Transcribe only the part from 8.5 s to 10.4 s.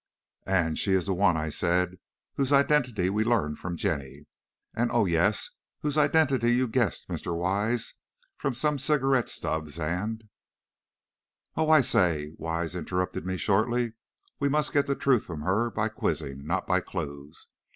some cigarette stubs, and"